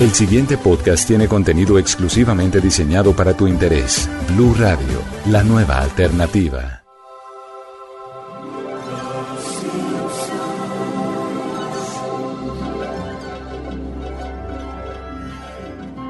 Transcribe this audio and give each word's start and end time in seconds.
El 0.00 0.10
siguiente 0.12 0.58
podcast 0.58 1.06
tiene 1.06 1.28
contenido 1.28 1.78
exclusivamente 1.78 2.60
diseñado 2.60 3.14
para 3.14 3.36
tu 3.36 3.46
interés. 3.46 4.08
Blue 4.28 4.54
Radio, 4.58 5.00
la 5.26 5.42
nueva 5.44 5.80
alternativa. 5.80 6.84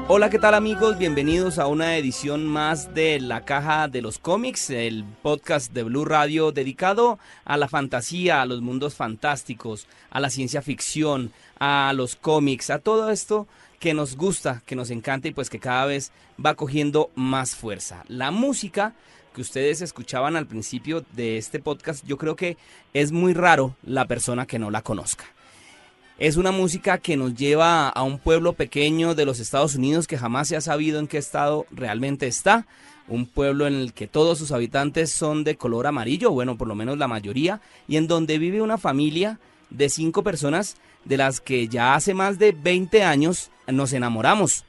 Hola, 0.07 0.29
¿qué 0.29 0.37
tal 0.37 0.53
amigos? 0.53 0.99
Bienvenidos 0.99 1.57
a 1.57 1.65
una 1.65 1.97
edición 1.97 2.45
más 2.45 2.93
de 2.93 3.19
La 3.19 3.43
Caja 3.43 3.87
de 3.87 4.03
los 4.03 4.19
Cómics, 4.19 4.69
el 4.69 5.03
podcast 5.23 5.73
de 5.73 5.81
Blue 5.81 6.05
Radio 6.05 6.51
dedicado 6.51 7.17
a 7.43 7.57
la 7.57 7.67
fantasía, 7.67 8.41
a 8.43 8.45
los 8.45 8.61
mundos 8.61 8.93
fantásticos, 8.93 9.87
a 10.11 10.19
la 10.19 10.29
ciencia 10.29 10.61
ficción, 10.61 11.31
a 11.59 11.93
los 11.95 12.15
cómics, 12.15 12.69
a 12.69 12.79
todo 12.79 13.09
esto 13.09 13.47
que 13.79 13.93
nos 13.93 14.15
gusta, 14.15 14.63
que 14.65 14.75
nos 14.75 14.89
encanta 14.89 15.27
y 15.27 15.31
pues 15.31 15.49
que 15.49 15.59
cada 15.59 15.85
vez 15.85 16.11
va 16.43 16.55
cogiendo 16.55 17.11
más 17.15 17.55
fuerza. 17.55 18.03
La 18.07 18.31
música 18.31 18.93
que 19.33 19.41
ustedes 19.41 19.81
escuchaban 19.81 20.35
al 20.35 20.47
principio 20.47 21.05
de 21.13 21.37
este 21.37 21.59
podcast, 21.59 22.05
yo 22.05 22.17
creo 22.17 22.35
que 22.35 22.57
es 22.93 23.11
muy 23.11 23.33
raro 23.33 23.75
la 23.83 24.05
persona 24.05 24.45
que 24.45 24.59
no 24.59 24.71
la 24.71 24.81
conozca. 24.81 25.25
Es 26.17 26.37
una 26.37 26.51
música 26.51 26.97
que 26.97 27.17
nos 27.17 27.35
lleva 27.35 27.89
a 27.89 28.03
un 28.03 28.19
pueblo 28.19 28.53
pequeño 28.53 29.15
de 29.15 29.25
los 29.25 29.41
Estados 29.41 29.75
Unidos 29.75 30.07
que 30.07 30.17
jamás 30.17 30.47
se 30.47 30.55
ha 30.55 30.61
sabido 30.61 30.99
en 30.99 31.07
qué 31.07 31.17
estado 31.17 31.65
realmente 31.71 32.27
está. 32.27 32.65
Un 33.09 33.25
pueblo 33.25 33.67
en 33.67 33.73
el 33.73 33.91
que 33.91 34.07
todos 34.07 34.37
sus 34.37 34.53
habitantes 34.53 35.11
son 35.11 35.43
de 35.43 35.57
color 35.57 35.87
amarillo, 35.87 36.31
bueno, 36.31 36.57
por 36.57 36.69
lo 36.69 36.75
menos 36.75 36.97
la 36.97 37.09
mayoría, 37.09 37.59
y 37.89 37.97
en 37.97 38.07
donde 38.07 38.39
vive 38.39 38.61
una 38.61 38.77
familia 38.77 39.39
de 39.69 39.89
cinco 39.89 40.23
personas 40.23 40.77
de 41.03 41.17
las 41.17 41.39
que 41.39 41.67
ya 41.67 41.95
hace 41.95 42.13
más 42.13 42.39
de 42.39 42.51
20 42.51 43.03
años 43.03 43.51
nos 43.67 43.93
enamoramos. 43.93 44.65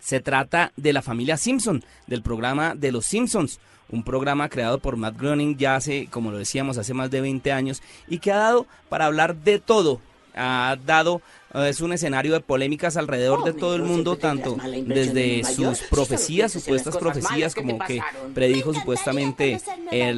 Se 0.00 0.20
trata 0.20 0.72
de 0.76 0.92
la 0.92 1.02
familia 1.02 1.36
Simpson, 1.36 1.84
del 2.06 2.22
programa 2.22 2.74
de 2.74 2.92
los 2.92 3.06
Simpsons, 3.06 3.58
un 3.88 4.02
programa 4.02 4.48
creado 4.48 4.78
por 4.78 4.96
Matt 4.96 5.16
Groening 5.16 5.56
ya 5.56 5.76
hace, 5.76 6.08
como 6.10 6.30
lo 6.30 6.38
decíamos, 6.38 6.78
hace 6.78 6.94
más 6.94 7.10
de 7.10 7.20
20 7.20 7.52
años 7.52 7.82
y 8.08 8.18
que 8.18 8.32
ha 8.32 8.36
dado 8.36 8.66
para 8.88 9.06
hablar 9.06 9.36
de 9.36 9.58
todo, 9.58 10.00
ha 10.34 10.76
dado 10.84 11.22
es 11.54 11.80
un 11.80 11.92
escenario 11.92 12.32
de 12.32 12.40
polémicas 12.40 12.96
alrededor 12.96 13.44
de 13.44 13.52
todo 13.52 13.76
el 13.76 13.82
mundo, 13.82 14.16
tanto 14.16 14.56
desde 14.86 15.44
sus 15.44 15.80
profecías, 15.90 16.52
supuestas 16.52 16.96
profecías, 16.96 17.54
como 17.54 17.78
que 17.78 18.00
predijo 18.34 18.74
supuestamente 18.74 19.60
eh, 19.90 20.12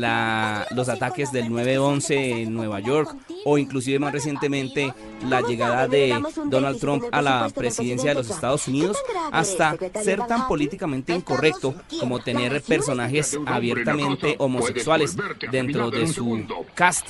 los 0.70 0.88
ataques 0.88 1.30
del 1.30 1.46
9-11 1.46 2.42
en 2.42 2.54
Nueva 2.54 2.80
York, 2.80 3.14
o 3.44 3.58
inclusive 3.58 3.98
más 3.98 4.12
recientemente 4.12 4.92
la 5.28 5.40
llegada 5.42 5.86
de 5.86 6.20
Donald 6.46 6.80
Trump 6.80 7.04
a 7.12 7.22
la 7.22 7.48
presidencia 7.54 8.10
de 8.10 8.14
los 8.14 8.30
Estados 8.30 8.66
Unidos, 8.68 8.96
hasta 9.30 9.76
ser 10.02 10.26
tan 10.26 10.48
políticamente 10.48 11.14
incorrecto 11.14 11.74
como 12.00 12.20
tener 12.20 12.60
personajes 12.62 13.38
abiertamente 13.46 14.36
homosexuales 14.38 15.16
dentro 15.50 15.90
de 15.90 16.06
su 16.06 16.46
cast. 16.74 17.06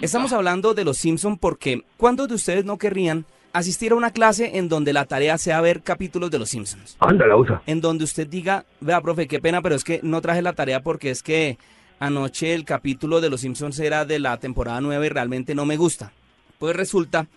Estamos 0.00 0.32
hablando 0.32 0.74
de 0.74 0.84
los 0.84 0.98
Simpson 0.98 1.36
porque 1.38 1.84
¿cuándo 1.96 2.26
de 2.26 2.34
ustedes 2.44 2.66
no 2.66 2.76
querrían 2.76 3.24
asistir 3.54 3.92
a 3.92 3.94
una 3.94 4.10
clase 4.10 4.58
en 4.58 4.68
donde 4.68 4.92
la 4.92 5.06
tarea 5.06 5.38
sea 5.38 5.62
ver 5.62 5.80
capítulos 5.80 6.30
de 6.30 6.38
Los 6.38 6.50
Simpsons. 6.50 6.98
Anda, 7.00 7.34
usa. 7.34 7.62
En 7.66 7.80
donde 7.80 8.04
usted 8.04 8.26
diga, 8.26 8.66
vea, 8.82 9.00
profe, 9.00 9.26
qué 9.26 9.40
pena, 9.40 9.62
pero 9.62 9.74
es 9.74 9.82
que 9.82 10.00
no 10.02 10.20
traje 10.20 10.42
la 10.42 10.52
tarea 10.52 10.82
porque 10.82 11.10
es 11.10 11.22
que 11.22 11.56
anoche 12.00 12.52
el 12.52 12.66
capítulo 12.66 13.22
de 13.22 13.30
Los 13.30 13.40
Simpsons 13.40 13.78
era 13.78 14.04
de 14.04 14.18
la 14.18 14.36
temporada 14.36 14.82
9 14.82 15.06
y 15.06 15.08
realmente 15.08 15.54
no 15.54 15.64
me 15.64 15.78
gusta. 15.78 16.12
Pues 16.58 16.76
resulta 16.76 17.28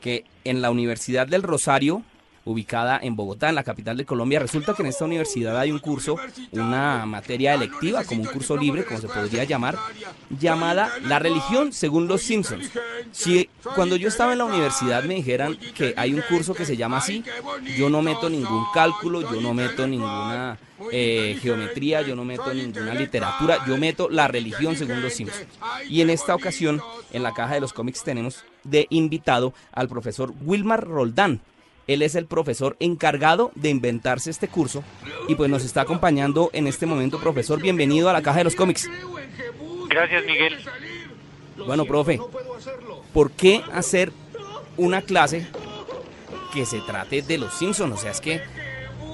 que 0.00 0.24
en 0.42 0.62
la 0.62 0.72
Universidad 0.72 1.28
del 1.28 1.44
Rosario, 1.44 2.02
ubicada 2.46 2.98
en 3.02 3.16
Bogotá, 3.16 3.50
en 3.50 3.56
la 3.56 3.64
capital 3.64 3.96
de 3.96 4.06
Colombia. 4.06 4.38
Resulta 4.38 4.72
que 4.72 4.82
en 4.82 4.88
esta 4.88 5.04
universidad 5.04 5.58
hay 5.58 5.70
un 5.70 5.80
curso, 5.80 6.16
una 6.52 7.04
materia 7.04 7.52
electiva, 7.52 8.04
como 8.04 8.22
un 8.22 8.28
curso 8.28 8.56
libre, 8.56 8.84
como 8.84 9.00
se 9.00 9.08
podría 9.08 9.44
llamar, 9.44 9.76
llamada 10.30 10.90
La 11.02 11.18
religión 11.18 11.72
según 11.72 12.08
los 12.08 12.22
Simpsons. 12.22 12.70
Si 13.10 13.50
cuando 13.74 13.96
yo 13.96 14.08
estaba 14.08 14.32
en 14.32 14.38
la 14.38 14.44
universidad 14.44 15.04
me 15.04 15.14
dijeran 15.14 15.58
que 15.74 15.92
hay 15.96 16.14
un 16.14 16.22
curso 16.28 16.54
que 16.54 16.64
se 16.64 16.76
llama 16.76 16.98
así, 16.98 17.22
yo 17.76 17.90
no 17.90 18.00
meto 18.00 18.30
ningún 18.30 18.64
cálculo, 18.72 19.20
yo 19.22 19.40
no 19.40 19.52
meto 19.52 19.86
ninguna 19.86 20.58
eh, 20.92 21.38
geometría, 21.40 22.02
yo 22.02 22.14
no 22.14 22.24
meto 22.24 22.52
ninguna 22.54 22.94
literatura, 22.94 23.58
yo 23.66 23.76
meto 23.76 24.08
la 24.08 24.28
religión 24.28 24.76
según 24.76 25.02
los 25.02 25.14
Simpsons. 25.14 25.46
Y 25.88 26.00
en 26.00 26.10
esta 26.10 26.34
ocasión, 26.34 26.80
en 27.12 27.22
la 27.22 27.34
caja 27.34 27.54
de 27.54 27.60
los 27.60 27.72
cómics 27.72 28.04
tenemos 28.04 28.44
de 28.62 28.86
invitado 28.90 29.52
al 29.72 29.88
profesor 29.88 30.32
Wilmar 30.44 30.86
Roldán. 30.86 31.40
Él 31.86 32.02
es 32.02 32.14
el 32.14 32.26
profesor 32.26 32.76
encargado 32.80 33.52
de 33.54 33.70
inventarse 33.70 34.30
este 34.30 34.48
curso 34.48 34.82
y 35.28 35.34
pues 35.34 35.48
nos 35.48 35.64
está 35.64 35.82
acompañando 35.82 36.50
en 36.52 36.66
este 36.66 36.86
momento, 36.86 37.20
profesor. 37.20 37.60
Bienvenido 37.60 38.08
a 38.08 38.12
la 38.12 38.22
caja 38.22 38.38
de 38.38 38.44
los 38.44 38.56
cómics. 38.56 38.90
Gracias, 39.88 40.24
Miguel. 40.26 40.56
Bueno, 41.66 41.84
profe, 41.84 42.20
¿por 43.12 43.30
qué 43.30 43.62
hacer 43.72 44.12
una 44.76 45.00
clase 45.02 45.46
que 46.52 46.66
se 46.66 46.80
trate 46.80 47.22
de 47.22 47.38
los 47.38 47.54
Simpsons? 47.54 47.94
O 47.94 47.96
sea, 47.96 48.10
es 48.10 48.20
que, 48.20 48.42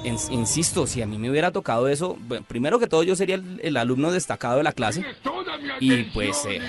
insisto, 0.05 0.87
si 0.87 1.03
a 1.03 1.07
mí 1.07 1.19
me 1.19 1.31
hubiera 1.31 1.53
tocado 1.53 1.89
eso, 1.89 2.19
primero 2.49 2.79
que 2.79 2.87
todo 2.87 3.03
yo 3.03 3.17
sería 3.17 3.41
el 3.63 3.77
alumno 3.77 4.11
destacado 4.11 4.57
de 4.57 4.63
la 4.63 4.73
clase 4.73 5.05
y 5.81 6.05
pues, 6.05 6.45
eh, 6.47 6.61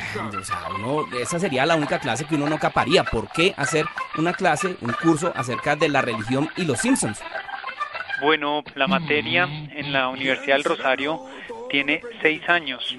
esa 1.21 1.39
sería 1.39 1.66
la 1.66 1.75
única 1.75 1.99
clase 1.99 2.25
que 2.25 2.35
uno 2.35 2.49
no 2.49 2.59
caparía. 2.59 3.03
¿Por 3.03 3.29
qué 3.29 3.53
hacer 3.57 3.85
una 4.17 4.33
clase, 4.33 4.75
un 4.81 4.94
curso 4.94 5.31
acerca 5.35 5.75
de 5.75 5.89
la 5.89 6.01
religión 6.01 6.49
y 6.57 6.66
los 6.66 6.79
Simpsons? 6.79 7.21
Bueno, 8.21 8.63
la 8.75 8.88
materia 8.88 9.44
en 9.44 9.91
la 9.91 10.09
Universidad 10.09 10.55
del 10.55 10.63
Rosario 10.63 11.25
tiene 11.69 12.01
seis 12.21 12.47
años 12.47 12.95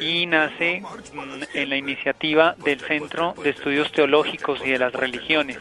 y 0.00 0.26
nace 0.26 0.82
mm, 0.82 1.42
en 1.54 1.70
la 1.70 1.76
iniciativa 1.76 2.54
del 2.62 2.80
Centro 2.80 3.34
de 3.42 3.50
Estudios 3.50 3.90
Teológicos 3.92 4.60
y 4.64 4.70
de 4.70 4.78
las 4.78 4.92
Religiones 4.92 5.58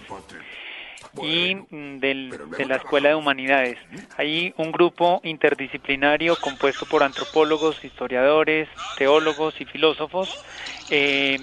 y 1.22 1.56
mm, 1.56 2.00
de 2.00 2.66
la 2.68 2.76
Escuela 2.78 3.10
de 3.10 3.16
Humanidades. 3.16 3.78
Hay 4.18 4.54
un 4.58 4.72
grupo 4.72 5.22
interdisciplinario 5.24 6.36
compuesto 6.38 6.86
por 6.86 7.04
antropólogos, 7.04 7.84
historiadores, 7.84 8.68
teólogos 8.98 9.60
y 9.60 9.66
filósofos. 9.66 10.44
Eh, 10.90 11.40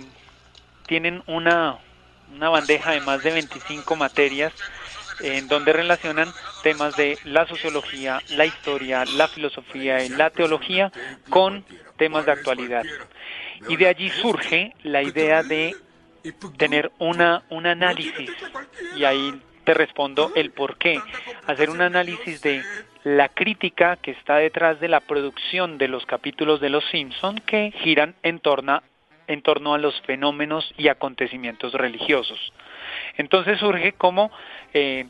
tienen 0.86 1.22
una, 1.26 1.78
una 2.34 2.48
bandeja 2.48 2.92
de 2.92 3.00
más 3.00 3.22
de 3.22 3.32
25 3.32 3.96
materias 3.96 4.52
en 5.20 5.46
donde 5.48 5.72
relacionan 5.72 6.28
temas 6.62 6.96
de 6.96 7.18
la 7.24 7.46
sociología, 7.46 8.20
la 8.30 8.46
historia, 8.46 9.04
la 9.04 9.28
filosofía 9.28 10.04
y 10.04 10.08
la 10.08 10.30
teología 10.30 10.90
con 11.28 11.64
temas 11.96 12.26
de 12.26 12.32
actualidad. 12.32 12.82
Y 13.68 13.76
de 13.76 13.86
allí 13.86 14.10
surge 14.10 14.74
la 14.82 15.02
idea 15.02 15.42
de 15.42 15.76
tener 16.56 16.90
una, 16.98 17.42
un 17.50 17.66
análisis, 17.66 18.30
y 18.96 19.04
ahí 19.04 19.40
te 19.64 19.74
respondo 19.74 20.32
el 20.34 20.50
por 20.50 20.76
qué. 20.76 20.98
Hacer 21.46 21.70
un 21.70 21.80
análisis 21.80 22.42
de 22.42 22.62
la 23.04 23.28
crítica 23.28 23.96
que 23.96 24.12
está 24.12 24.36
detrás 24.36 24.80
de 24.80 24.88
la 24.88 25.00
producción 25.00 25.78
de 25.78 25.88
los 25.88 26.06
capítulos 26.06 26.60
de 26.60 26.70
Los 26.70 26.84
Simpson 26.90 27.36
que 27.36 27.72
giran 27.82 28.14
en 28.22 28.38
torno, 28.38 28.82
en 29.26 29.42
torno 29.42 29.74
a 29.74 29.78
los 29.78 30.00
fenómenos 30.02 30.72
y 30.76 30.88
acontecimientos 30.88 31.72
religiosos. 31.74 32.52
Entonces 33.16 33.58
surge 33.58 33.92
como 33.92 34.30
eh, 34.74 35.06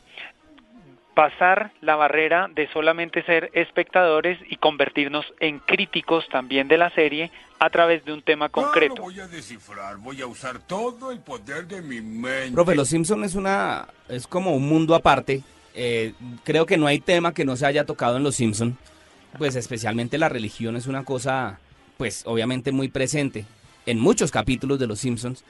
pasar 1.15 1.73
la 1.81 1.97
barrera 1.97 2.49
de 2.55 2.69
solamente 2.73 3.23
ser 3.25 3.51
espectadores 3.53 4.39
y 4.49 4.57
convertirnos 4.57 5.27
en 5.41 5.59
críticos 5.59 6.27
también 6.31 6.69
de 6.69 6.79
la 6.79 6.91
serie 6.91 7.31
a 7.59 7.71
través 7.71 8.05
de 8.05 8.13
un 8.13 8.23
tema 8.23 8.49
concreto. 8.49 9.03
voy 9.03 9.21
a 9.21 9.29
descifrar, 9.29 9.97
voy 9.99 10.21
a 10.21 10.27
usar 10.27 10.59
todo 10.59 11.13
el 11.13 11.21
poder 11.21 11.67
de 11.67 11.81
mi 11.81 12.01
mente. 12.01 12.53
Profe, 12.53 12.75
Los 12.75 12.89
Simpson 12.89 13.23
es 13.25 13.35
una 13.35 13.87
es 14.09 14.27
como 14.27 14.55
un 14.55 14.69
mundo 14.69 14.95
aparte. 14.95 15.43
Eh, 15.75 16.15
creo 16.45 16.67
que 16.67 16.77
no 16.77 16.87
hay 16.87 16.99
tema 16.99 17.33
que 17.33 17.45
no 17.45 17.57
se 17.57 17.67
haya 17.67 17.85
tocado 17.85 18.17
en 18.17 18.25
Los 18.25 18.37
Simpson. 18.37 18.77
Pues 19.39 19.55
especialmente 19.57 20.19
la 20.19 20.29
religión 20.29 20.77
es 20.77 20.87
una 20.87 21.05
cosa, 21.05 21.59
pues 21.97 22.23
obviamente 22.27 22.73
muy 22.73 22.89
presente 22.89 23.47
en 23.87 23.99
muchos 23.99 24.31
capítulos 24.31 24.79
de 24.79 24.87
Los 24.87 24.99
Simpsons. 24.99 25.45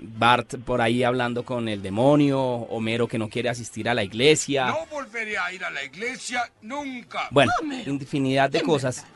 Bart 0.00 0.56
por 0.64 0.80
ahí 0.80 1.02
hablando 1.02 1.44
con 1.44 1.68
el 1.68 1.82
demonio, 1.82 2.40
Homero 2.40 3.06
que 3.06 3.18
no 3.18 3.28
quiere 3.28 3.48
asistir 3.48 3.88
a 3.88 3.94
la 3.94 4.02
iglesia. 4.02 4.66
No 4.66 4.86
volveré 4.86 5.38
a 5.38 5.52
ir 5.52 5.64
a 5.64 5.70
la 5.70 5.84
iglesia 5.84 6.50
nunca. 6.62 7.28
Bueno, 7.30 7.52
infinidad 7.86 8.50
de 8.50 8.62
cosas. 8.62 9.06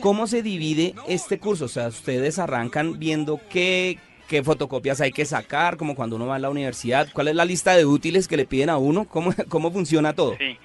¿Cómo 0.00 0.26
se 0.26 0.42
divide 0.42 0.94
este 1.08 1.38
curso? 1.38 1.64
O 1.64 1.68
sea, 1.68 1.88
ustedes 1.88 2.38
arrancan 2.38 2.98
viendo 2.98 3.40
qué, 3.50 3.98
qué 4.28 4.42
fotocopias 4.42 5.00
hay 5.00 5.10
que 5.10 5.24
sacar, 5.24 5.76
como 5.76 5.94
cuando 5.94 6.16
uno 6.16 6.26
va 6.26 6.36
a 6.36 6.38
la 6.38 6.50
universidad. 6.50 7.08
¿Cuál 7.12 7.28
es 7.28 7.34
la 7.34 7.44
lista 7.44 7.74
de 7.74 7.86
útiles 7.86 8.28
que 8.28 8.36
le 8.36 8.44
piden 8.44 8.70
a 8.70 8.76
uno? 8.76 9.06
¿Cómo, 9.06 9.32
cómo 9.48 9.72
funciona 9.72 10.12
todo? 10.12 10.36
Sí, 10.38 10.58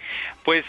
pues 0.43 0.65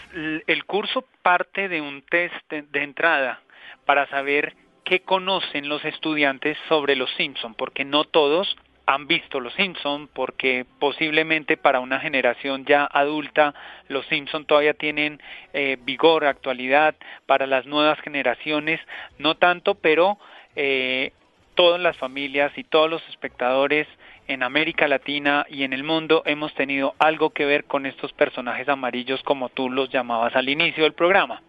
el 0.47 0.65
curso 0.65 1.05
parte 1.21 1.67
de 1.67 1.81
un 1.81 2.01
test 2.03 2.51
de 2.51 2.83
entrada 2.83 3.41
para 3.85 4.09
saber 4.09 4.55
qué 4.89 5.01
conocen 5.01 5.69
los 5.69 5.85
estudiantes 5.85 6.57
sobre 6.67 6.95
los 6.95 7.11
Simpson, 7.11 7.53
porque 7.53 7.85
no 7.85 8.05
todos 8.05 8.57
han 8.87 9.05
visto 9.05 9.39
los 9.39 9.53
Simpson, 9.53 10.09
porque 10.11 10.65
posiblemente 10.79 11.57
para 11.57 11.79
una 11.79 11.99
generación 11.99 12.65
ya 12.65 12.85
adulta 12.85 13.53
los 13.87 14.03
Simpson 14.07 14.45
todavía 14.45 14.73
tienen 14.73 15.21
eh, 15.53 15.77
vigor, 15.79 16.25
actualidad, 16.25 16.95
para 17.27 17.45
las 17.45 17.67
nuevas 17.67 17.99
generaciones 17.99 18.81
no 19.19 19.37
tanto, 19.37 19.75
pero 19.75 20.17
eh, 20.55 21.13
todas 21.53 21.79
las 21.79 21.95
familias 21.97 22.51
y 22.57 22.63
todos 22.63 22.89
los 22.89 23.07
espectadores 23.09 23.87
en 24.27 24.41
América 24.41 24.87
Latina 24.87 25.45
y 25.51 25.65
en 25.65 25.73
el 25.73 25.83
mundo 25.83 26.23
hemos 26.25 26.51
tenido 26.55 26.95
algo 26.97 27.29
que 27.29 27.45
ver 27.45 27.65
con 27.65 27.85
estos 27.85 28.11
personajes 28.13 28.67
amarillos 28.67 29.21
como 29.21 29.49
tú 29.49 29.69
los 29.69 29.91
llamabas 29.91 30.35
al 30.35 30.49
inicio 30.49 30.83
del 30.83 30.93
programa. 30.93 31.43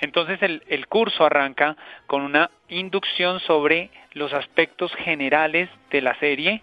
Entonces 0.00 0.42
el, 0.42 0.62
el 0.68 0.86
curso 0.86 1.24
arranca 1.24 1.76
con 2.06 2.22
una 2.22 2.50
inducción 2.68 3.40
sobre 3.40 3.90
los 4.12 4.32
aspectos 4.32 4.92
generales 4.96 5.68
de 5.90 6.00
la 6.00 6.18
serie, 6.18 6.62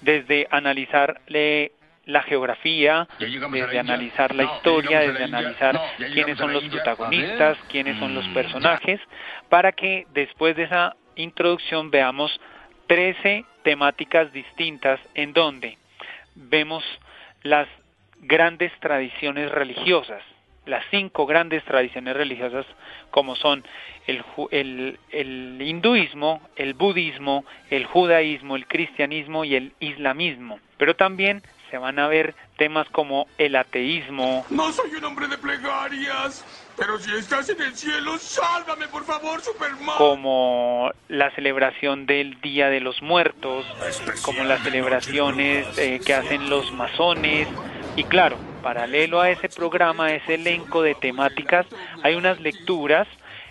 desde 0.00 0.46
analizar 0.50 1.20
la 1.26 2.22
geografía, 2.22 3.08
desde 3.18 3.78
analizar 3.78 4.34
la 4.34 4.44
historia, 4.44 5.00
desde 5.00 5.24
analizar 5.24 5.80
quiénes 6.12 6.38
son 6.38 6.52
los 6.52 6.64
protagonistas, 6.64 7.58
quiénes 7.70 7.98
son 7.98 8.14
los 8.14 8.26
personajes, 8.28 9.00
para 9.48 9.72
que 9.72 10.06
después 10.12 10.56
de 10.56 10.64
esa 10.64 10.96
introducción 11.16 11.90
veamos 11.90 12.38
13 12.86 13.44
temáticas 13.62 14.32
distintas 14.32 15.00
en 15.14 15.32
donde 15.32 15.78
vemos 16.34 16.84
las 17.42 17.68
grandes 18.20 18.72
tradiciones 18.80 19.50
religiosas, 19.50 20.22
las 20.66 20.84
cinco 20.90 21.26
grandes 21.26 21.64
tradiciones 21.64 22.16
religiosas 22.16 22.66
como 23.10 23.36
son 23.36 23.64
el, 24.06 24.24
el, 24.50 24.98
el, 25.10 25.62
hinduismo, 25.62 26.42
el 26.56 26.74
budismo, 26.74 27.44
el 27.70 27.86
judaísmo, 27.86 28.56
el 28.56 28.66
cristianismo 28.66 29.44
y 29.44 29.54
el 29.54 29.72
islamismo. 29.80 30.58
Pero 30.78 30.96
también 30.96 31.42
se 31.70 31.78
van 31.78 31.98
a 31.98 32.08
ver 32.08 32.34
temas 32.56 32.88
como 32.90 33.26
el 33.38 33.56
ateísmo. 33.56 34.44
No 34.50 34.72
soy 34.72 34.94
un 34.94 35.04
hombre 35.04 35.26
de 35.28 35.38
plegarias, 35.38 36.44
pero 36.76 36.98
si 36.98 37.14
estás 37.14 37.48
en 37.48 37.60
el 37.62 37.74
cielo, 37.74 38.18
sálvame 38.18 38.88
por 38.88 39.04
favor, 39.04 39.40
Superman. 39.40 39.96
Como 39.96 40.90
la 41.08 41.30
celebración 41.32 42.06
del 42.06 42.40
Día 42.40 42.68
de 42.68 42.80
los 42.80 43.02
Muertos, 43.02 43.64
como 44.22 44.44
las 44.44 44.62
celebraciones 44.62 45.78
eh, 45.78 46.00
que 46.04 46.14
hacen 46.14 46.50
los 46.50 46.72
masones 46.72 47.48
y 47.96 48.04
claro, 48.04 48.36
paralelo 48.64 49.20
a 49.20 49.30
ese 49.30 49.50
programa, 49.50 50.12
ese 50.14 50.34
elenco 50.34 50.82
de 50.82 50.94
temáticas, 50.94 51.66
hay 52.02 52.14
unas 52.14 52.40
lecturas 52.40 53.06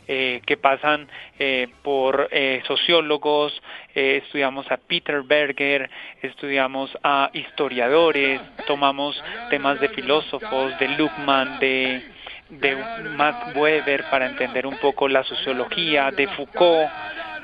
eh, 0.07 0.41
que 0.45 0.57
pasan 0.57 1.07
eh, 1.37 1.67
por 1.83 2.27
eh, 2.31 2.63
sociólogos, 2.67 3.53
estudiamos 3.93 4.69
a 4.71 4.77
Peter 4.77 5.21
Berger, 5.21 5.89
estudiamos 6.23 6.89
a 7.03 7.29
historiadores, 7.33 8.41
tomamos 8.65 9.23
temas 9.51 9.79
de 9.79 9.89
filósofos, 9.89 10.77
de 10.79 10.87
Luckman, 10.97 11.59
de, 11.59 12.01
de 12.49 12.75
Max 13.15 13.55
Weber 13.55 14.05
para 14.09 14.25
entender 14.25 14.65
un 14.65 14.77
poco 14.77 15.07
la 15.07 15.23
sociología, 15.23 16.09
de 16.09 16.27
Foucault, 16.27 16.89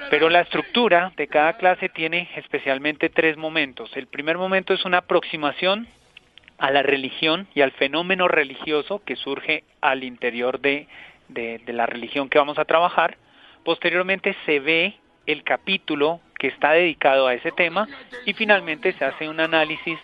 pero 0.10 0.28
la 0.28 0.42
estructura 0.42 1.12
de 1.16 1.28
cada 1.28 1.54
clase 1.54 1.88
tiene 1.88 2.30
especialmente 2.36 3.10
tres 3.10 3.38
momentos. 3.38 3.96
El 3.96 4.08
primer 4.08 4.40
momento 4.40 4.74
es 4.74 4.84
una 4.86 4.98
aproximación 4.98 5.88
a 6.60 6.72
la 6.72 6.84
religión 6.84 7.48
y 7.56 7.62
al 7.62 7.72
fenómeno 7.72 8.28
religioso 8.28 9.02
que 9.04 9.16
surge 9.16 9.64
al 9.82 10.04
interior 10.04 10.60
de, 10.60 10.88
de, 11.30 11.62
la 11.68 11.86
religión 11.86 12.30
que 12.30 12.38
vamos 12.38 12.60
a 12.60 12.66
trabajar. 12.66 13.18
Posteriormente 13.64 14.36
se 14.46 14.60
ve 14.60 14.96
el 15.26 15.44
capítulo 15.44 16.20
que 16.40 16.48
está 16.48 16.72
dedicado 16.72 17.28
a 17.28 17.36
ese 17.36 17.52
tema 17.52 17.88
y 18.26 18.34
finalmente 18.34 18.94
se 18.94 19.06
hace 19.06 19.30
un 19.30 19.40
análisis 19.40 20.00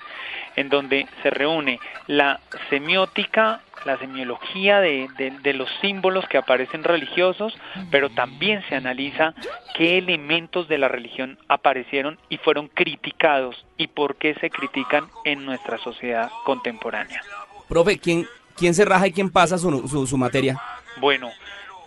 en 0.56 0.70
donde 0.70 1.08
se 1.24 1.30
reúne 1.30 1.80
la 2.08 2.40
semiótica, 2.70 3.62
la 3.86 3.98
semiología 3.98 4.80
de, 4.80 5.10
de, 5.42 5.54
los 5.54 5.70
símbolos 5.82 6.28
que 6.28 6.38
aparecen 6.38 6.84
religiosos, 6.84 7.58
pero 7.92 8.10
también 8.10 8.64
se 8.70 8.76
analiza 8.76 9.34
qué 9.76 9.98
elementos 9.98 10.68
de 10.68 10.78
la 10.78 10.88
religión 10.88 11.38
aparecieron 11.48 12.18
y 12.30 12.38
fueron 12.38 12.68
criticados 12.68 13.66
y 13.78 13.88
por 13.88 14.16
qué 14.16 14.34
se 14.36 14.50
critican 14.50 15.08
en 15.24 15.46
nuestra 15.46 15.78
sociedad 15.78 16.30
contemporánea. 16.46 17.22
Profe, 17.68 18.00
¿quién, 18.00 18.26
quién 18.56 18.74
se 18.74 18.86
raja 18.86 19.08
y 19.08 19.12
quién 19.12 19.30
pasa 19.30 19.58
su, 19.58 19.88
su, 19.88 20.08
su 20.08 20.18
materia? 20.18 20.60
Bueno, 20.98 21.32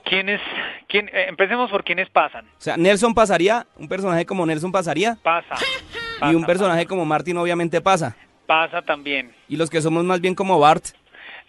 ¿quiénes, 0.08 0.40
quién, 0.88 1.08
eh, 1.08 1.26
empecemos 1.28 1.70
por 1.70 1.84
quiénes 1.84 2.08
pasan. 2.10 2.46
O 2.46 2.60
sea, 2.60 2.76
Nelson 2.76 3.14
pasaría, 3.14 3.66
un 3.76 3.88
personaje 3.88 4.26
como 4.26 4.46
Nelson 4.46 4.72
pasaría. 4.72 5.18
Pasa. 5.22 5.54
y 6.30 6.34
un 6.34 6.44
personaje 6.44 6.86
como 6.86 7.04
Martin 7.04 7.36
obviamente 7.36 7.80
pasa. 7.80 8.16
Pasa 8.46 8.82
también. 8.82 9.34
¿Y 9.48 9.56
los 9.56 9.70
que 9.70 9.80
somos 9.80 10.04
más 10.04 10.20
bien 10.20 10.34
como 10.34 10.58
Bart? 10.58 10.84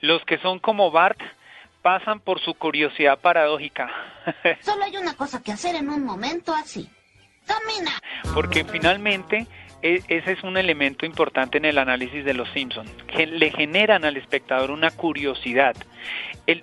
Los 0.02 0.24
que 0.26 0.38
son 0.40 0.60
como 0.60 0.92
Bart 0.92 1.20
pasan 1.82 2.20
por 2.20 2.42
su 2.42 2.54
curiosidad 2.56 3.20
paradójica. 3.20 3.90
Solo 4.62 4.84
hay 4.84 4.98
una 4.98 5.14
cosa 5.16 5.42
que 5.42 5.52
hacer 5.52 5.76
en 5.76 5.90
un 5.90 6.04
momento 6.04 6.54
así. 6.54 6.90
Camina. 7.48 7.92
Porque 8.34 8.64
finalmente 8.66 9.48
ese 9.82 10.32
es 10.32 10.44
un 10.44 10.58
elemento 10.58 11.06
importante 11.06 11.58
en 11.58 11.66
el 11.66 11.78
análisis 11.78 12.26
de 12.26 12.34
los 12.34 12.50
Simpsons, 12.50 12.92
que 13.08 13.26
le 13.26 13.52
generan 13.52 14.04
al 14.04 14.18
espectador 14.18 14.72
una 14.72 14.92
curiosidad. 14.92 15.76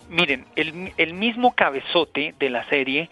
Miren, 0.09 0.47
el, 0.57 1.15
mismo 1.15 1.55
cabezote 1.55 2.35
de 2.39 2.51
la 2.51 2.69
serie 2.69 3.09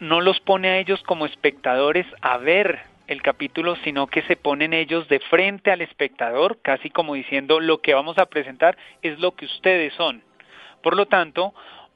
no 0.00 0.20
los 0.20 0.40
pone 0.40 0.68
a 0.68 0.78
ellos 0.78 1.02
como 1.04 1.24
espectadores 1.24 2.06
a 2.20 2.36
ver 2.36 2.80
el 3.06 3.22
capítulo, 3.22 3.76
sino 3.84 4.06
que 4.06 4.22
se 4.22 4.36
ponen 4.36 4.72
ellos 4.72 5.08
de 5.08 5.20
frente 5.20 5.70
al 5.70 5.80
espectador, 5.80 6.58
casi 6.62 6.90
como 6.90 7.14
diciendo 7.14 7.60
lo 7.60 7.80
que 7.80 7.94
vamos 7.94 8.18
a 8.18 8.26
presentar 8.26 8.76
es 9.02 9.18
lo 9.20 9.34
que 9.34 9.46
ustedes 9.46 9.94
son. 9.94 10.22
Por 10.82 10.96
lo 10.96 11.06
tanto, 11.06 11.54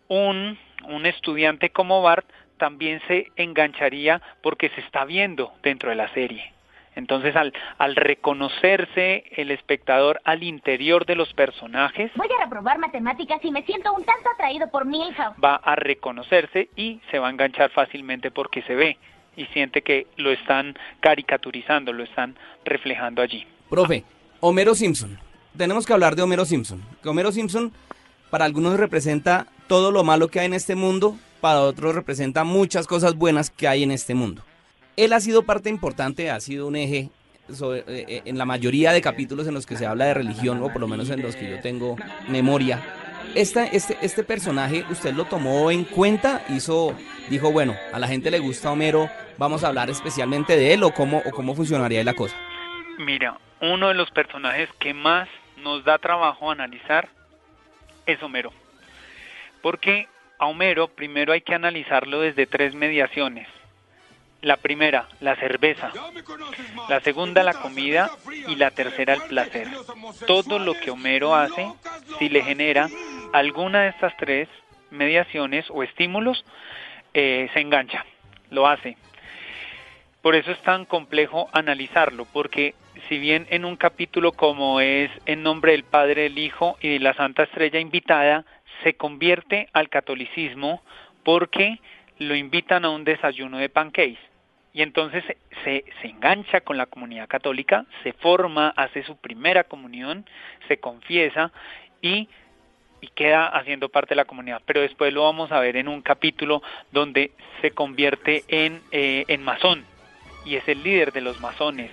un 0.08 0.56
estudiante 1.04 1.70
como 1.70 2.02
Bart 2.02 2.26
también 2.56 3.00
se 3.08 3.32
engancharía 3.36 4.22
porque 4.42 4.70
se 4.70 4.80
está 4.80 5.04
viendo 5.04 5.52
dentro 5.62 5.90
de 5.90 5.96
la 5.96 6.08
serie. 6.14 6.55
Entonces, 6.96 7.36
al, 7.36 7.52
al 7.76 7.94
reconocerse 7.94 9.24
el 9.36 9.50
espectador 9.50 10.20
al 10.24 10.42
interior 10.42 11.04
de 11.04 11.14
los 11.14 11.32
personajes... 11.34 12.10
Voy 12.16 12.28
a 12.36 12.44
reprobar 12.44 12.78
matemáticas 12.78 13.38
y 13.44 13.50
me 13.50 13.62
siento 13.64 13.92
un 13.92 14.02
tanto 14.02 14.30
atraído 14.34 14.68
por 14.70 14.86
hija. 14.86 15.34
Va 15.42 15.56
a 15.56 15.76
reconocerse 15.76 16.70
y 16.74 17.00
se 17.10 17.18
va 17.18 17.28
a 17.28 17.30
enganchar 17.30 17.70
fácilmente 17.70 18.30
porque 18.30 18.62
se 18.62 18.74
ve 18.74 18.96
y 19.36 19.44
siente 19.46 19.82
que 19.82 20.06
lo 20.16 20.30
están 20.30 20.74
caricaturizando, 21.00 21.92
lo 21.92 22.02
están 22.02 22.34
reflejando 22.64 23.20
allí. 23.20 23.46
Profe, 23.68 24.04
Homero 24.40 24.74
Simpson. 24.74 25.18
Tenemos 25.56 25.84
que 25.84 25.92
hablar 25.92 26.16
de 26.16 26.22
Homero 26.22 26.46
Simpson. 26.46 26.82
Que 27.02 27.10
Homero 27.10 27.30
Simpson 27.30 27.72
para 28.30 28.46
algunos 28.46 28.80
representa 28.80 29.46
todo 29.66 29.92
lo 29.92 30.02
malo 30.02 30.28
que 30.28 30.40
hay 30.40 30.46
en 30.46 30.54
este 30.54 30.74
mundo, 30.74 31.16
para 31.42 31.60
otros 31.60 31.94
representa 31.94 32.42
muchas 32.44 32.86
cosas 32.86 33.14
buenas 33.16 33.50
que 33.50 33.68
hay 33.68 33.82
en 33.82 33.90
este 33.90 34.14
mundo 34.14 34.42
él 34.96 35.12
ha 35.12 35.20
sido 35.20 35.44
parte 35.44 35.68
importante, 35.68 36.30
ha 36.30 36.40
sido 36.40 36.66
un 36.66 36.76
eje 36.76 37.10
eh, 37.48 37.84
eh, 37.86 38.22
en 38.24 38.38
la 38.38 38.44
mayoría 38.44 38.92
de 38.92 39.00
capítulos 39.00 39.46
en 39.46 39.54
los 39.54 39.66
que 39.66 39.76
se 39.76 39.86
habla 39.86 40.06
de 40.06 40.14
religión, 40.14 40.62
o 40.62 40.72
por 40.72 40.80
lo 40.80 40.88
menos 40.88 41.10
en 41.10 41.22
los 41.22 41.36
que 41.36 41.48
yo 41.48 41.60
tengo 41.60 41.96
memoria. 42.28 42.82
este, 43.34 43.70
este 43.72 44.24
personaje 44.24 44.84
usted 44.90 45.14
lo 45.14 45.26
tomó 45.26 45.70
en 45.70 45.84
cuenta, 45.84 46.42
hizo, 46.48 46.94
dijo, 47.28 47.52
bueno, 47.52 47.76
a 47.92 47.98
la 47.98 48.08
gente 48.08 48.30
le 48.30 48.38
gusta 48.40 48.72
Homero, 48.72 49.08
vamos 49.38 49.62
a 49.62 49.68
hablar 49.68 49.90
especialmente 49.90 50.56
de 50.56 50.74
él 50.74 50.82
o 50.82 50.92
cómo, 50.92 51.22
o 51.24 51.30
cómo 51.30 51.54
funcionaría 51.54 52.02
la 52.02 52.14
cosa. 52.14 52.36
Mira, 52.98 53.38
uno 53.60 53.88
de 53.88 53.94
los 53.94 54.10
personajes 54.10 54.68
que 54.80 54.94
más 54.94 55.28
nos 55.58 55.84
da 55.84 55.98
trabajo 55.98 56.50
analizar 56.50 57.08
es 58.06 58.22
Homero. 58.22 58.52
Porque 59.62 60.08
a 60.38 60.46
Homero 60.46 60.88
primero 60.88 61.32
hay 61.32 61.42
que 61.42 61.54
analizarlo 61.54 62.20
desde 62.20 62.46
tres 62.46 62.74
mediaciones. 62.74 63.48
La 64.42 64.56
primera, 64.56 65.08
la 65.20 65.34
cerveza. 65.36 65.92
La 66.88 67.00
segunda, 67.00 67.42
la 67.42 67.54
comida. 67.54 68.10
Y 68.48 68.56
la 68.56 68.70
tercera, 68.70 69.14
el 69.14 69.22
placer. 69.22 69.68
Todo 70.26 70.58
lo 70.58 70.74
que 70.74 70.90
Homero 70.90 71.34
hace, 71.34 71.68
si 72.18 72.28
le 72.28 72.42
genera 72.42 72.88
alguna 73.32 73.82
de 73.82 73.88
estas 73.88 74.16
tres 74.16 74.48
mediaciones 74.90 75.66
o 75.70 75.82
estímulos, 75.82 76.44
eh, 77.14 77.48
se 77.52 77.60
engancha. 77.60 78.04
Lo 78.50 78.68
hace. 78.68 78.96
por 80.22 80.34
eso 80.34 80.50
es 80.50 80.60
tan 80.62 80.84
complejo 80.84 81.48
analizarlo, 81.52 82.26
porque 82.32 82.74
si 83.08 83.18
bien 83.18 83.46
en 83.50 83.64
un 83.64 83.76
capítulo 83.76 84.32
como 84.32 84.80
es 84.80 85.10
En 85.24 85.42
nombre 85.42 85.72
del 85.72 85.84
Padre, 85.84 86.22
del 86.22 86.38
Hijo 86.38 86.76
y 86.80 86.88
de 86.88 86.98
la 86.98 87.14
Santa 87.14 87.44
Estrella 87.44 87.78
invitada, 87.78 88.44
se 88.82 88.94
convierte 88.94 89.68
al 89.72 89.88
catolicismo 89.88 90.82
porque 91.22 91.78
lo 92.18 92.34
invitan 92.34 92.84
a 92.84 92.90
un 92.90 93.04
desayuno 93.04 93.58
de 93.58 93.68
pancakes. 93.68 94.18
Y 94.72 94.82
entonces 94.82 95.24
se, 95.64 95.84
se 96.02 96.08
engancha 96.08 96.60
con 96.60 96.76
la 96.76 96.86
comunidad 96.86 97.28
católica, 97.28 97.86
se 98.02 98.12
forma, 98.12 98.68
hace 98.76 99.02
su 99.04 99.16
primera 99.16 99.64
comunión, 99.64 100.26
se 100.68 100.78
confiesa 100.78 101.50
y, 102.02 102.28
y 103.00 103.06
queda 103.08 103.46
haciendo 103.46 103.88
parte 103.88 104.10
de 104.10 104.16
la 104.16 104.26
comunidad. 104.26 104.60
Pero 104.66 104.82
después 104.82 105.14
lo 105.14 105.24
vamos 105.24 105.50
a 105.50 105.60
ver 105.60 105.76
en 105.76 105.88
un 105.88 106.02
capítulo 106.02 106.62
donde 106.92 107.30
se 107.62 107.70
convierte 107.70 108.44
en, 108.48 108.82
eh, 108.92 109.24
en 109.28 109.42
masón 109.42 109.84
y 110.46 110.54
es 110.54 110.66
el 110.68 110.82
líder 110.82 111.12
de 111.12 111.20
los 111.20 111.40
masones. 111.40 111.90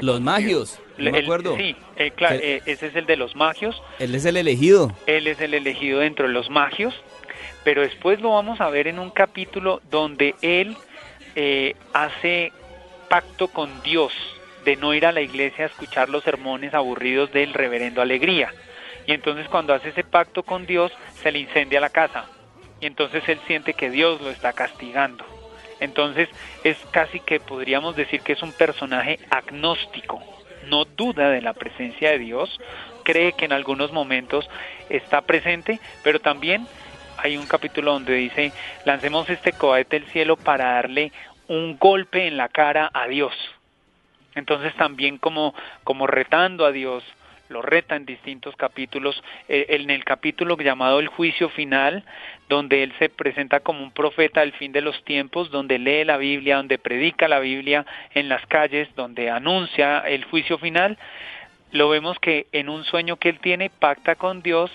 Los 0.00 0.20
magios, 0.20 0.80
no 0.96 1.10
me 1.10 1.18
acuerdo. 1.18 1.56
Sí, 1.56 1.76
eh, 1.96 2.12
claro, 2.12 2.36
eh, 2.40 2.62
ese 2.64 2.86
es 2.86 2.96
el 2.96 3.04
de 3.04 3.16
los 3.16 3.34
magios. 3.34 3.82
Él 3.98 4.14
es 4.14 4.24
el 4.24 4.36
elegido. 4.36 4.92
Él 5.06 5.26
es 5.26 5.40
el 5.40 5.52
elegido 5.52 5.98
dentro 5.98 6.26
de 6.26 6.32
los 6.32 6.48
magios, 6.48 6.94
pero 7.66 7.82
después 7.82 8.20
lo 8.20 8.30
vamos 8.30 8.60
a 8.60 8.70
ver 8.70 8.86
en 8.86 9.00
un 9.00 9.10
capítulo 9.10 9.82
donde 9.90 10.36
él 10.40 10.76
eh, 11.34 11.74
hace 11.92 12.52
pacto 13.08 13.48
con 13.48 13.82
Dios 13.82 14.12
de 14.64 14.76
no 14.76 14.94
ir 14.94 15.04
a 15.04 15.10
la 15.10 15.20
iglesia 15.20 15.64
a 15.64 15.66
escuchar 15.66 16.08
los 16.08 16.22
sermones 16.22 16.74
aburridos 16.74 17.32
del 17.32 17.52
reverendo 17.52 18.00
Alegría. 18.00 18.54
Y 19.04 19.10
entonces 19.10 19.48
cuando 19.48 19.74
hace 19.74 19.88
ese 19.88 20.04
pacto 20.04 20.44
con 20.44 20.64
Dios, 20.64 20.92
se 21.20 21.32
le 21.32 21.40
incendia 21.40 21.80
la 21.80 21.90
casa. 21.90 22.26
Y 22.80 22.86
entonces 22.86 23.28
él 23.28 23.40
siente 23.48 23.74
que 23.74 23.90
Dios 23.90 24.20
lo 24.20 24.30
está 24.30 24.52
castigando. 24.52 25.26
Entonces 25.80 26.28
es 26.62 26.76
casi 26.92 27.18
que 27.18 27.40
podríamos 27.40 27.96
decir 27.96 28.20
que 28.20 28.34
es 28.34 28.42
un 28.44 28.52
personaje 28.52 29.18
agnóstico, 29.28 30.22
no 30.68 30.84
duda 30.84 31.30
de 31.30 31.42
la 31.42 31.52
presencia 31.52 32.12
de 32.12 32.20
Dios, 32.20 32.60
cree 33.02 33.32
que 33.32 33.44
en 33.44 33.52
algunos 33.52 33.90
momentos 33.90 34.48
está 34.88 35.22
presente, 35.22 35.80
pero 36.04 36.20
también 36.20 36.68
hay 37.26 37.36
un 37.36 37.46
capítulo 37.46 37.92
donde 37.92 38.14
dice, 38.14 38.52
lancemos 38.84 39.28
este 39.28 39.52
cohete 39.52 39.98
del 39.98 40.08
cielo 40.10 40.36
para 40.36 40.74
darle 40.74 41.12
un 41.48 41.76
golpe 41.76 42.26
en 42.26 42.36
la 42.36 42.48
cara 42.48 42.88
a 42.94 43.08
Dios. 43.08 43.34
Entonces 44.36 44.74
también 44.76 45.18
como, 45.18 45.54
como 45.82 46.06
retando 46.06 46.64
a 46.64 46.72
Dios, 46.72 47.02
lo 47.48 47.62
reta 47.62 47.96
en 47.96 48.06
distintos 48.06 48.54
capítulos. 48.54 49.20
Eh, 49.48 49.66
en 49.70 49.90
el 49.90 50.04
capítulo 50.04 50.56
llamado 50.56 51.00
El 51.00 51.08
juicio 51.08 51.48
final, 51.48 52.04
donde 52.48 52.84
él 52.84 52.92
se 53.00 53.08
presenta 53.08 53.58
como 53.60 53.82
un 53.82 53.90
profeta 53.90 54.40
del 54.40 54.52
fin 54.52 54.70
de 54.70 54.82
los 54.82 55.02
tiempos, 55.04 55.50
donde 55.50 55.80
lee 55.80 56.04
la 56.04 56.18
Biblia, 56.18 56.58
donde 56.58 56.78
predica 56.78 57.26
la 57.26 57.40
Biblia 57.40 57.86
en 58.14 58.28
las 58.28 58.46
calles, 58.46 58.88
donde 58.94 59.30
anuncia 59.30 59.98
el 60.00 60.24
juicio 60.24 60.58
final, 60.58 60.96
lo 61.72 61.88
vemos 61.88 62.18
que 62.20 62.46
en 62.52 62.68
un 62.68 62.84
sueño 62.84 63.16
que 63.16 63.30
él 63.30 63.40
tiene 63.40 63.70
pacta 63.70 64.14
con 64.14 64.42
Dios 64.42 64.70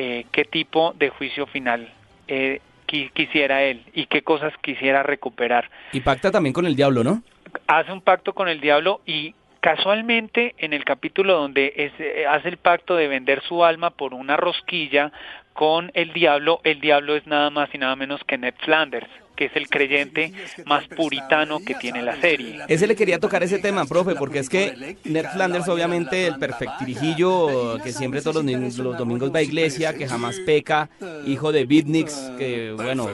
eh, 0.00 0.26
qué 0.30 0.44
tipo 0.44 0.94
de 0.96 1.08
juicio 1.08 1.46
final 1.46 1.92
eh, 2.28 2.60
quisiera 2.86 3.64
él 3.64 3.84
y 3.92 4.06
qué 4.06 4.22
cosas 4.22 4.52
quisiera 4.62 5.02
recuperar. 5.02 5.68
Y 5.92 6.00
pacta 6.00 6.30
también 6.30 6.52
con 6.52 6.66
el 6.66 6.76
diablo, 6.76 7.02
¿no? 7.02 7.22
Hace 7.66 7.92
un 7.92 8.00
pacto 8.00 8.32
con 8.32 8.48
el 8.48 8.60
diablo 8.60 9.00
y 9.04 9.34
Casualmente, 9.60 10.54
en 10.58 10.72
el 10.72 10.84
capítulo 10.84 11.34
donde 11.34 11.72
eh, 11.76 12.26
hace 12.26 12.48
el 12.48 12.58
pacto 12.58 12.94
de 12.94 13.08
vender 13.08 13.42
su 13.42 13.64
alma 13.64 13.90
por 13.90 14.14
una 14.14 14.36
rosquilla 14.36 15.10
con 15.52 15.90
el 15.94 16.12
diablo, 16.12 16.60
el 16.62 16.80
diablo 16.80 17.16
es 17.16 17.26
nada 17.26 17.50
más 17.50 17.68
y 17.74 17.78
nada 17.78 17.96
menos 17.96 18.22
que 18.24 18.38
Ned 18.38 18.54
Flanders, 18.60 19.08
que 19.38 19.44
es 19.44 19.54
el 19.54 19.68
creyente 19.68 20.32
más 20.66 20.88
puritano 20.88 21.60
que 21.60 21.76
tiene 21.76 22.02
la 22.02 22.20
serie. 22.20 22.58
Ese 22.66 22.88
le 22.88 22.96
quería 22.96 23.20
tocar 23.20 23.44
ese 23.44 23.60
tema, 23.60 23.86
profe, 23.86 24.16
porque 24.16 24.40
es 24.40 24.48
que 24.48 24.96
Ned 25.04 25.26
Flanders, 25.32 25.68
obviamente, 25.68 26.26
el 26.26 26.40
perfectirijillo 26.40 27.78
que 27.80 27.92
siempre 27.92 28.20
todos 28.20 28.44
los, 28.44 28.98
domingos 28.98 29.32
va 29.32 29.38
a 29.38 29.42
iglesia, 29.42 29.94
que 29.94 30.08
jamás 30.08 30.40
peca, 30.40 30.90
hijo 31.24 31.52
de 31.52 31.66
beatniks, 31.66 32.32
que, 32.36 32.72
bueno, 32.72 33.10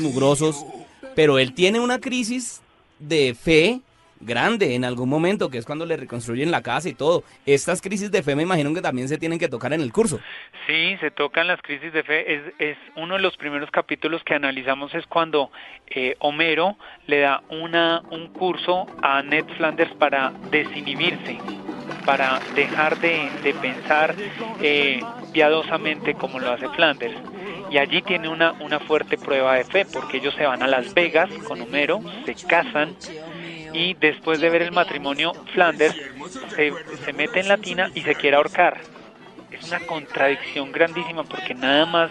mugrosos, 0.00 0.64
pero 1.16 1.40
él 1.40 1.52
tiene 1.54 1.80
una 1.80 1.98
crisis 1.98 2.60
de 3.00 3.34
fe 3.34 3.80
grande 4.20 4.74
en 4.74 4.84
algún 4.84 5.08
momento, 5.08 5.50
que 5.50 5.58
es 5.58 5.64
cuando 5.64 5.86
le 5.86 5.96
reconstruyen 5.96 6.50
la 6.50 6.62
casa 6.62 6.88
y 6.88 6.94
todo. 6.94 7.24
Estas 7.46 7.80
crisis 7.80 8.10
de 8.10 8.22
fe 8.22 8.34
me 8.34 8.42
imagino 8.42 8.72
que 8.74 8.82
también 8.82 9.08
se 9.08 9.18
tienen 9.18 9.38
que 9.38 9.48
tocar 9.48 9.72
en 9.72 9.80
el 9.80 9.92
curso. 9.92 10.20
Sí, 10.66 10.96
se 11.00 11.10
tocan 11.10 11.46
las 11.46 11.60
crisis 11.62 11.92
de 11.92 12.02
fe. 12.02 12.34
Es, 12.34 12.42
es 12.58 12.76
uno 12.96 13.14
de 13.14 13.20
los 13.20 13.36
primeros 13.36 13.70
capítulos 13.70 14.22
que 14.24 14.34
analizamos 14.34 14.94
es 14.94 15.06
cuando 15.06 15.50
eh, 15.88 16.16
Homero 16.18 16.76
le 17.06 17.20
da 17.20 17.42
una, 17.48 18.02
un 18.10 18.28
curso 18.28 18.86
a 19.02 19.22
Ned 19.22 19.46
Flanders 19.56 19.92
para 19.94 20.32
desinhibirse, 20.50 21.38
para 22.04 22.40
dejar 22.54 22.98
de, 22.98 23.30
de 23.42 23.54
pensar 23.54 24.14
eh, 24.60 25.00
piadosamente 25.32 26.14
como 26.14 26.38
lo 26.38 26.50
hace 26.50 26.68
Flanders. 26.70 27.16
Y 27.70 27.76
allí 27.76 28.00
tiene 28.00 28.28
una, 28.28 28.52
una 28.52 28.80
fuerte 28.80 29.18
prueba 29.18 29.56
de 29.56 29.64
fe, 29.64 29.84
porque 29.84 30.16
ellos 30.18 30.34
se 30.36 30.46
van 30.46 30.62
a 30.62 30.66
Las 30.66 30.94
Vegas 30.94 31.28
con 31.46 31.60
Homero, 31.60 32.00
se 32.24 32.34
casan, 32.46 32.96
y 33.72 33.94
después 33.94 34.40
de 34.40 34.50
ver 34.50 34.62
el 34.62 34.72
matrimonio, 34.72 35.32
Flanders 35.52 35.96
se, 36.54 37.12
mete 37.12 37.40
en 37.40 37.48
la 37.48 37.58
tina 37.58 37.90
y 37.94 38.02
se 38.02 38.14
quiere 38.14 38.36
ahorcar. 38.36 38.78
Es 39.50 39.66
una 39.68 39.80
contradicción 39.80 40.72
grandísima 40.72 41.24
porque 41.24 41.54
nada 41.54 41.86
más 41.86 42.10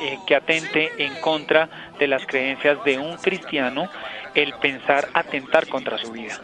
eh, 0.00 0.18
que 0.26 0.34
atente 0.34 0.90
en 0.98 1.14
contra 1.20 1.68
de 1.98 2.06
las 2.06 2.26
creencias 2.26 2.82
de 2.84 2.98
un 2.98 3.16
cristiano 3.16 3.88
el 4.34 4.52
pensar 4.54 5.08
atentar 5.14 5.66
contra 5.68 5.98
su 5.98 6.12
vida. 6.12 6.40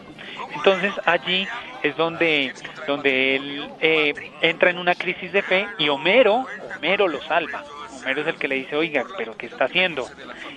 Entonces 0.54 0.92
allí 1.04 1.46
es 1.82 1.96
donde, 1.96 2.54
donde 2.86 3.36
él 3.36 3.68
eh, 3.80 4.14
entra 4.40 4.70
en 4.70 4.78
una 4.78 4.94
crisis 4.94 5.32
de 5.32 5.42
fe 5.42 5.66
y 5.78 5.88
Homero, 5.88 6.46
Homero 6.76 7.06
lo 7.08 7.22
salva. 7.22 7.64
Homero 8.04 8.20
es 8.20 8.26
el 8.26 8.34
que 8.34 8.48
le 8.48 8.56
dice, 8.56 8.76
oiga, 8.76 9.06
pero 9.16 9.34
¿qué 9.34 9.46
está 9.46 9.64
haciendo? 9.64 10.06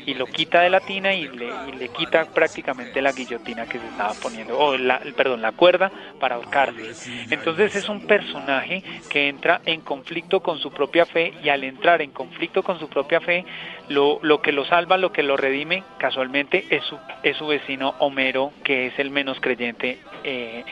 Y 0.05 0.15
lo 0.15 0.25
quita 0.25 0.61
de 0.61 0.69
la 0.69 0.81
tina 0.81 1.13
y 1.13 1.29
le, 1.29 1.49
le 1.77 1.87
quita 1.89 2.25
prácticamente 2.25 3.01
la 3.01 3.13
guillotina 3.13 3.65
que 3.65 3.79
se 3.79 3.87
estaba 3.87 4.13
poniendo, 4.21 4.59
o 4.59 4.77
la, 4.77 4.99
perdón, 5.15 5.41
la 5.41 5.53
cuerda 5.53 5.89
para 6.19 6.35
ahorcarse. 6.35 6.91
Entonces 7.29 7.73
es 7.75 7.87
un 7.87 8.05
personaje 8.05 8.83
que 9.09 9.29
entra 9.29 9.61
en 9.65 9.79
conflicto 9.79 10.41
con 10.41 10.59
su 10.59 10.71
propia 10.71 11.05
fe 11.05 11.33
y 11.41 11.47
al 11.47 11.63
entrar 11.63 12.01
en 12.01 12.11
conflicto 12.11 12.63
con 12.63 12.79
su 12.79 12.89
propia 12.89 13.21
fe, 13.21 13.45
lo, 13.87 14.19
lo 14.23 14.41
que 14.41 14.51
lo 14.51 14.65
salva, 14.65 14.97
lo 14.97 15.13
que 15.13 15.23
lo 15.23 15.37
redime, 15.37 15.83
casualmente 15.99 16.65
es 16.69 16.83
su, 16.83 16.99
es 17.23 17.37
su 17.37 17.47
vecino 17.47 17.95
Homero, 17.99 18.51
que 18.63 18.87
es 18.87 18.99
el 18.99 19.09
menos 19.09 19.39
creyente 19.39 19.99
eh, 20.25 20.65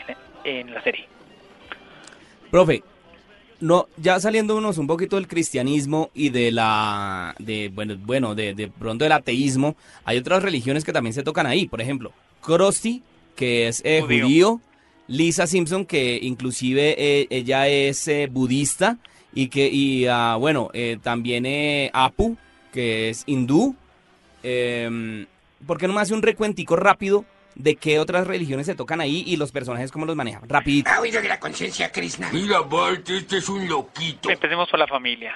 en, 0.44 0.60
en 0.60 0.74
la 0.74 0.82
serie. 0.82 1.08
Profe, 2.52 2.84
no, 3.62 3.88
ya 3.98 4.20
saliéndonos 4.20 4.78
un 4.78 4.88
poquito 4.88 5.16
del 5.16 5.28
cristianismo 5.28 6.10
y 6.14 6.30
de 6.30 6.52
la, 6.52 7.36
de, 7.40 7.72
bueno, 7.74 7.96
bueno 7.98 8.36
de, 8.36 8.54
de 8.54 8.68
pronto 8.68 9.06
del 9.06 9.12
ateísmo, 9.12 9.76
hay 10.04 10.18
otras 10.18 10.44
religiones 10.44 10.84
que 10.84 10.94
también 10.94 11.14
se 11.14 11.24
tocan 11.24 11.46
ahí. 11.46 11.68
Por 11.68 11.82
ejemplo, 11.82 12.12
Krusty, 12.42 13.02
que 13.36 13.68
es 13.68 13.82
eh, 13.86 14.02
judío. 14.02 14.62
Lisa 15.08 15.46
Simpson, 15.46 15.86
que 15.86 16.18
inclusive 16.20 16.96
eh, 16.98 17.28
ella 17.30 17.68
es 17.68 18.08
eh, 18.08 18.28
budista, 18.32 18.98
y 19.36 19.50
que, 19.50 19.68
y 19.68 20.08
ah, 20.08 20.36
bueno, 20.40 20.72
también 21.04 21.46
Apu, 21.94 22.38
que 22.72 23.10
es 23.10 23.24
hindú. 23.28 23.76
Em, 24.42 25.28
¿Por 25.68 25.78
qué 25.78 25.88
no 25.88 25.94
me 25.94 26.02
hace 26.02 26.14
un 26.14 26.22
recuentico 26.22 26.76
rápido 26.76 27.26
de 27.56 27.76
qué 27.76 28.00
otras 28.00 28.28
religiones 28.28 28.66
se 28.66 28.76
tocan 28.76 29.02
ahí 29.02 29.24
y 29.26 29.38
los 29.38 29.52
personajes 29.52 29.92
cómo 29.92 30.06
los 30.06 30.16
manejan. 30.16 30.48
Rapidito. 30.48 30.90
¿Ha 30.90 31.00
oído 31.00 31.22
de 31.22 31.30
la 31.30 31.40
conciencia 31.40 31.92
Krishna? 31.92 32.30
Mira, 32.32 32.60
Bart, 32.62 33.10
este 33.10 33.38
es 33.38 33.50
un 33.50 33.68
loquito. 33.68 34.30
Empecemos 34.30 34.70
por 34.70 34.80
la 34.80 34.88
familia. 34.88 35.36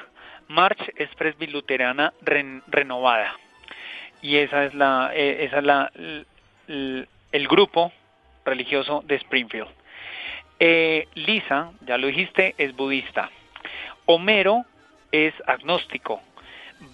March 0.50 0.92
es 0.96 1.10
presbiluterana 1.16 2.14
renovada. 2.22 3.36
Y 4.22 4.38
esa 4.38 4.66
es 4.66 4.74
la, 4.74 5.12
eh, 5.14 5.46
esa 5.46 5.60
es 5.60 5.64
la, 5.64 5.92
el, 6.68 7.48
grupo 7.48 7.94
religioso 8.44 9.04
de 9.06 9.16
Springfield. 9.16 9.70
Eh, 10.60 11.08
Lisa, 11.14 11.72
ya 11.86 11.98
lo 11.98 12.08
dijiste, 12.08 12.56
es 12.58 12.76
budista. 12.76 13.30
Homero 14.06 14.66
es 15.12 15.34
agnóstico. 15.48 16.22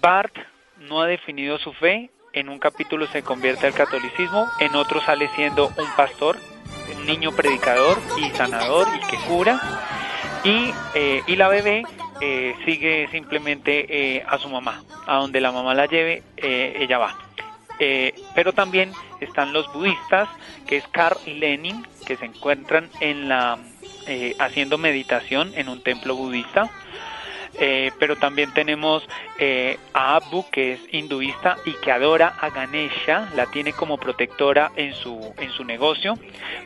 Bart 0.00 0.36
no 0.78 1.00
ha 1.00 1.06
definido 1.06 1.58
su 1.58 1.72
fe 1.72 2.10
en 2.36 2.50
un 2.50 2.58
capítulo 2.58 3.06
se 3.06 3.22
convierte 3.22 3.66
al 3.66 3.72
catolicismo, 3.72 4.46
en 4.60 4.76
otro 4.76 5.00
sale 5.00 5.28
siendo 5.34 5.68
un 5.68 5.96
pastor, 5.96 6.36
un 6.94 7.06
niño 7.06 7.32
predicador 7.32 7.98
y 8.18 8.30
sanador 8.36 8.86
y 8.94 9.00
que 9.10 9.16
cura, 9.26 9.58
y, 10.44 10.70
eh, 10.94 11.22
y 11.26 11.36
la 11.36 11.48
bebé 11.48 11.82
eh, 12.20 12.54
sigue 12.66 13.08
simplemente 13.10 14.16
eh, 14.18 14.24
a 14.28 14.36
su 14.36 14.50
mamá, 14.50 14.84
a 15.06 15.16
donde 15.16 15.40
la 15.40 15.50
mamá 15.50 15.74
la 15.74 15.86
lleve, 15.86 16.22
ella 16.36 16.98
va. 16.98 17.18
pero 18.34 18.52
también 18.52 18.92
están 19.20 19.54
los 19.54 19.72
budistas, 19.72 20.28
que 20.66 20.76
es 20.76 20.86
Carl 20.88 21.18
y 21.24 21.34
Lenin, 21.34 21.86
que 22.06 22.16
se 22.16 22.26
encuentran 22.26 22.90
en 23.00 23.30
la 23.30 23.58
haciendo 24.38 24.76
meditación 24.76 25.52
en 25.56 25.70
un 25.70 25.82
templo 25.82 26.14
budista. 26.14 26.70
Eh, 27.58 27.90
pero 27.98 28.16
también 28.16 28.52
tenemos 28.52 29.02
eh, 29.38 29.78
a 29.94 30.16
Abu, 30.16 30.44
que 30.50 30.74
es 30.74 30.80
hinduista 30.92 31.56
y 31.64 31.72
que 31.74 31.90
adora 31.90 32.34
a 32.40 32.50
Ganesha, 32.50 33.30
la 33.34 33.46
tiene 33.46 33.72
como 33.72 33.96
protectora 33.96 34.72
en 34.76 34.94
su, 34.94 35.34
en 35.38 35.50
su 35.50 35.64
negocio. 35.64 36.18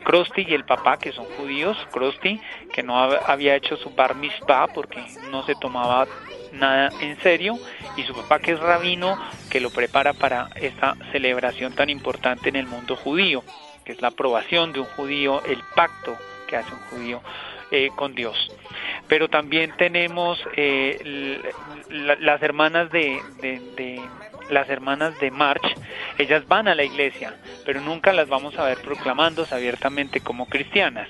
Krusty 0.03 0.45
y 0.47 0.53
el 0.53 0.65
papá, 0.65 0.97
que 0.97 1.11
son 1.11 1.25
judíos, 1.37 1.77
Krusty, 1.91 2.41
que 2.73 2.83
no 2.83 2.97
había 2.97 3.55
hecho 3.55 3.77
su 3.77 3.91
bar 3.91 4.15
mitzvah 4.15 4.67
porque 4.67 5.01
no 5.31 5.43
se 5.45 5.55
tomaba 5.55 6.07
nada 6.51 6.91
en 6.99 7.17
serio, 7.21 7.57
y 7.95 8.03
su 8.03 8.13
papá, 8.13 8.39
que 8.39 8.51
es 8.51 8.59
rabino, 8.59 9.17
que 9.49 9.61
lo 9.61 9.69
prepara 9.69 10.13
para 10.13 10.49
esta 10.55 10.97
celebración 11.13 11.73
tan 11.73 11.89
importante 11.89 12.49
en 12.49 12.57
el 12.57 12.67
mundo 12.67 12.97
judío, 12.97 13.43
que 13.85 13.93
es 13.93 14.01
la 14.01 14.09
aprobación 14.09 14.73
de 14.73 14.81
un 14.81 14.85
judío, 14.87 15.41
el 15.45 15.61
pacto 15.75 16.17
que 16.47 16.57
hace 16.57 16.73
un 16.73 16.81
judío 16.89 17.21
eh, 17.71 17.89
con 17.95 18.15
Dios. 18.15 18.35
Pero 19.07 19.27
también 19.29 19.73
tenemos 19.77 20.37
eh, 20.55 21.41
las 21.89 22.41
hermanas 22.41 22.91
de, 22.91 23.19
las 24.49 24.69
hermanas 24.69 25.17
de 25.19 25.31
March, 25.31 25.63
ellas 26.17 26.47
van 26.47 26.67
a 26.67 26.75
la 26.75 26.83
iglesia, 26.83 27.35
pero 27.65 27.81
nunca 27.81 28.13
las 28.13 28.27
vamos 28.27 28.57
a 28.57 28.65
ver 28.65 28.77
proclamándose 28.81 29.55
abiertamente 29.55 30.21
como 30.21 30.47
cristianas. 30.47 31.07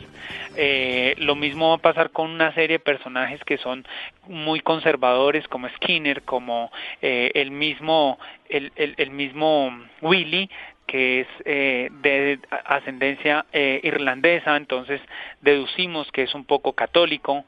Eh, 0.56 1.15
lo 1.18 1.36
mismo 1.36 1.70
va 1.70 1.75
a 1.75 1.80
pasar 1.80 2.12
con 2.12 2.30
una 2.30 2.53
serie 2.53 2.77
de 2.77 2.84
personajes 2.84 3.44
que 3.44 3.58
son 3.58 3.86
muy 4.27 4.60
conservadores, 4.60 5.48
como 5.48 5.70
Skinner, 5.70 6.22
como 6.24 6.72
el 7.01 7.51
mismo 7.51 8.20
el, 8.50 8.72
el 8.75 9.12
mismo 9.12 9.72
Willy, 10.01 10.50
que 10.91 11.21
es 11.21 11.27
eh, 11.45 11.89
de 12.01 12.38
ascendencia 12.65 13.45
eh, 13.53 13.79
irlandesa, 13.81 14.57
entonces 14.57 15.00
deducimos 15.39 16.12
que 16.12 16.24
es 16.24 16.36
un 16.36 16.43
poco 16.43 16.74
católico, 16.74 17.45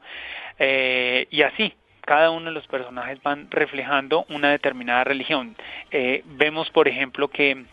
eh, 0.58 1.26
y 1.30 1.42
así, 1.42 1.74
cada 2.00 2.30
uno 2.30 2.46
de 2.46 2.52
los 2.52 2.66
personajes 2.68 3.22
van 3.22 3.50
reflejando 3.50 4.24
una 4.30 4.50
determinada 4.50 5.04
religión. 5.04 5.56
vemos, 6.24 6.70
por 6.70 6.88
ejemplo, 6.88 7.28
que 7.28 7.64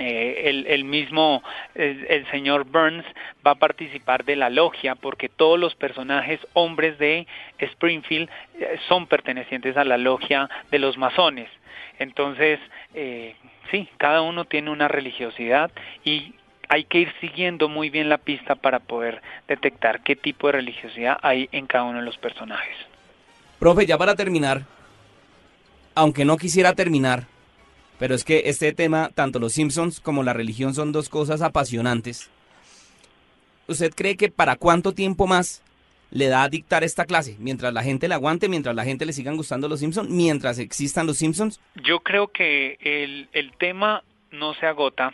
el, 0.00 0.66
el, 0.66 0.84
mismo 0.84 1.42
el, 1.74 2.26
señor 2.30 2.64
Burns 2.64 3.04
va 3.46 3.52
a 3.52 3.54
participar 3.56 4.24
de 4.24 4.36
la 4.36 4.50
logia 4.50 4.94
porque 4.94 5.28
todos 5.28 5.58
los 5.58 5.74
personajes 5.74 6.40
hombres 6.54 6.98
de 6.98 7.26
Springfield 7.58 8.28
son 8.88 9.06
pertenecientes 9.06 9.76
a 9.76 9.84
la 9.84 9.98
logia 9.98 10.48
de 10.70 10.78
los 10.78 10.96
masones. 10.96 11.48
Entonces, 11.98 12.58
eh, 12.94 13.36
sí, 13.70 13.88
cada 13.98 14.22
uno 14.22 14.46
tiene 14.46 14.70
una 14.70 14.88
religiosidad 14.88 15.70
y 16.04 16.34
hay 16.68 16.84
que 16.84 17.00
ir 17.00 17.12
siguiendo 17.20 17.68
muy 17.68 17.90
bien 17.90 18.08
la 18.08 18.18
pista 18.18 18.54
para 18.54 18.78
poder 18.78 19.20
detectar 19.48 20.02
qué 20.02 20.16
tipo 20.16 20.46
de 20.46 20.52
religiosidad 20.52 21.18
hay 21.20 21.48
en 21.52 21.66
cada 21.66 21.84
uno 21.84 21.98
de 21.98 22.04
los 22.04 22.16
personajes. 22.16 22.76
Profe, 23.58 23.84
ya 23.84 23.98
para 23.98 24.14
terminar, 24.14 24.62
aunque 25.94 26.24
no 26.24 26.36
quisiera 26.38 26.72
terminar, 26.72 27.24
pero 28.00 28.14
es 28.14 28.24
que 28.24 28.44
este 28.46 28.72
tema, 28.72 29.10
tanto 29.14 29.38
los 29.38 29.52
Simpsons 29.52 30.00
como 30.00 30.22
la 30.22 30.32
religión 30.32 30.74
son 30.74 30.90
dos 30.90 31.10
cosas 31.10 31.42
apasionantes. 31.42 32.30
¿Usted 33.68 33.92
cree 33.94 34.16
que 34.16 34.30
para 34.30 34.56
cuánto 34.56 34.92
tiempo 34.92 35.26
más 35.26 35.62
le 36.10 36.28
da 36.28 36.42
a 36.42 36.48
dictar 36.48 36.82
esta 36.82 37.04
clase? 37.04 37.36
Mientras 37.38 37.74
la 37.74 37.82
gente 37.82 38.08
le 38.08 38.14
aguante, 38.14 38.48
mientras 38.48 38.74
la 38.74 38.84
gente 38.84 39.04
le 39.04 39.12
sigan 39.12 39.36
gustando 39.36 39.68
los 39.68 39.80
Simpsons, 39.80 40.08
mientras 40.08 40.58
existan 40.58 41.06
los 41.06 41.18
Simpsons. 41.18 41.60
Yo 41.74 42.00
creo 42.00 42.28
que 42.28 42.78
el, 42.80 43.28
el 43.34 43.52
tema 43.58 44.02
no 44.30 44.54
se 44.54 44.64
agota 44.64 45.12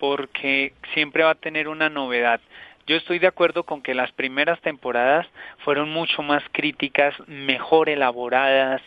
porque 0.00 0.72
siempre 0.92 1.22
va 1.22 1.30
a 1.30 1.36
tener 1.36 1.68
una 1.68 1.88
novedad. 1.88 2.40
Yo 2.88 2.96
estoy 2.96 3.20
de 3.20 3.28
acuerdo 3.28 3.62
con 3.62 3.80
que 3.80 3.94
las 3.94 4.10
primeras 4.10 4.60
temporadas 4.60 5.26
fueron 5.58 5.88
mucho 5.88 6.20
más 6.22 6.42
críticas, 6.50 7.14
mejor 7.28 7.88
elaboradas, 7.88 8.82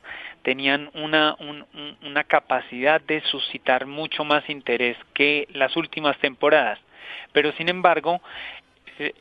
tenían 0.48 0.90
una, 0.94 1.36
una 2.06 2.24
capacidad 2.24 3.02
de 3.02 3.20
suscitar 3.24 3.86
mucho 3.86 4.24
más 4.24 4.50
interés 4.50 4.96
que 5.14 5.46
las 5.52 5.76
últimas 5.76 6.18
temporadas. 6.20 6.80
Pero 7.34 7.52
sin 7.58 7.68
embargo, 7.68 8.22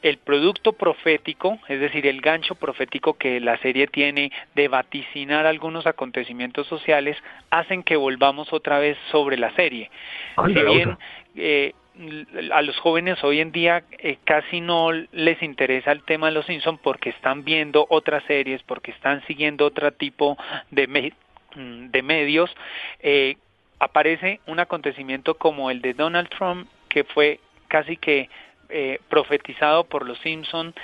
el 0.03 0.19
producto 0.19 0.75
profético, 0.75 1.59
es 1.67 1.81
decir, 1.81 2.07
el 2.07 2.21
gancho 2.21 2.55
profético 2.55 3.15
que 3.15 3.41
la 3.41 3.59
serie 3.59 3.89
tiene 3.89 4.31
de 4.55 4.69
vaticinar 4.69 5.47
algunos 5.47 5.85
acontecimientos 5.89 6.69
sociales, 6.69 7.17
hacen 7.51 7.83
que 7.83 7.97
volvamos 7.97 8.53
otra 8.53 8.79
vez 8.79 8.97
sobre 9.11 9.37
la 9.37 9.53
serie. 9.57 9.91
si 10.47 10.53
bien 10.63 10.97
eh, 11.35 11.73
a 12.53 12.63
los 12.63 12.79
jóvenes 12.79 13.23
hoy 13.25 13.41
en 13.41 13.53
día 13.53 13.85
eh, 13.99 14.19
casi 14.25 14.61
no 14.61 14.93
les 14.93 15.43
interesa 15.43 15.93
el 15.93 16.03
tema 16.03 16.27
de 16.27 16.33
los 16.33 16.47
Simpsons 16.47 16.81
porque 16.83 17.11
están 17.11 17.45
viendo 17.45 17.87
otras 17.89 18.23
series, 18.25 18.63
porque 18.65 18.91
están 18.91 19.25
siguiendo 19.27 19.67
otro 19.67 19.91
tipo 19.93 20.37
de, 20.71 20.87
mm, 21.55 21.91
medios, 22.05 22.55
eh, 23.01 23.37
aparece 23.79 24.41
un 24.47 24.61
acontecimiento 24.61 25.35
como 25.35 25.71
el 25.71 25.81
de 25.81 25.95
Donald 25.95 26.29
Trump 26.29 26.69
que 26.89 27.05
fue 27.05 27.41
casi 27.69 27.97
que 27.97 28.29
eh, 28.69 28.99
profetizado 29.09 29.85
por 29.85 30.07
los 30.07 30.19
Simpson, 30.19 30.75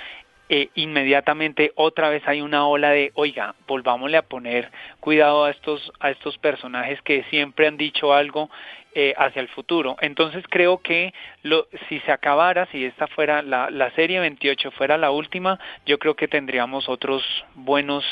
eh, 0.49 0.69
inmediatamente 0.75 1.71
otra 1.75 2.09
vez 2.09 2.21
hay 2.27 2.41
una 2.41 2.67
ola 2.67 2.91
de, 2.91 3.11
oiga, 3.15 3.55
volvámosle 3.65 4.17
a 4.17 4.21
poner 4.21 4.71
cuidado 4.99 5.45
a 5.45 5.51
estos, 5.51 5.91
a 5.99 6.11
estos 6.11 6.37
personajes 6.37 7.01
que 7.01 7.23
siempre 7.29 7.65
han 7.67 7.77
dicho 7.77 8.13
algo 8.13 8.49
eh, 8.95 9.13
hacia 9.17 9.41
el 9.41 9.47
futuro. 9.49 9.97
Entonces 10.01 10.43
creo 10.49 10.79
que 10.79 11.13
lo, 11.41 11.67
si 11.89 11.99
se 12.01 12.11
acabara, 12.11 12.67
si 12.71 12.85
esta 12.85 13.07
fuera 13.07 13.41
la, 13.41 13.69
la 13.69 13.91
serie 13.91 14.19
28 14.19 14.71
fuera 14.71 14.97
la 14.97 15.11
última, 15.11 15.59
yo 15.85 15.99
creo 15.99 16.15
que 16.15 16.27
tendríamos 16.27 16.89
otros 16.89 17.23
buenos 17.55 18.03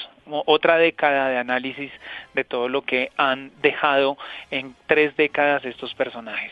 otra 0.46 0.78
década 0.78 1.30
de 1.30 1.38
análisis 1.38 1.92
de 2.34 2.44
todo 2.44 2.70
lo 2.70 2.84
que 2.84 3.12
han 3.18 3.52
dejado 3.62 4.18
en 4.50 4.76
tres 4.88 5.16
décadas 5.18 5.66
estos 5.66 5.94
personajes. 5.94 6.52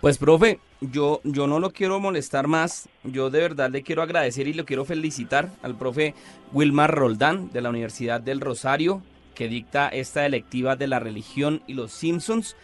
Pues 0.00 0.16
profe, 0.16 0.58
yo, 0.80 1.20
yo 1.24 1.46
no 1.46 1.58
lo 1.58 1.72
quiero 1.72 2.00
molestar 2.00 2.46
más, 2.46 2.88
yo 3.04 3.28
de 3.28 3.40
verdad 3.40 3.70
le 3.70 3.82
quiero 3.82 4.02
agradecer 4.02 4.48
y 4.48 4.54
lo 4.54 4.64
quiero 4.64 4.86
felicitar 4.86 5.48
al 5.62 5.76
profe 5.76 6.14
Wilmar 6.52 6.90
Roldán 6.90 7.52
de 7.52 7.60
la 7.60 7.68
Universidad 7.68 8.20
del 8.20 8.40
Rosario, 8.40 9.02
que 9.40 9.48
dicta 9.48 9.88
esta 9.88 10.26
electiva 10.26 10.76
de 10.76 10.86
la 10.86 10.98
religión 10.98 11.62
y 11.66 11.72
los 11.72 11.92
Simpsons. 11.92 12.56